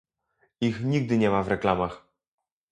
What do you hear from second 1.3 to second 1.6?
w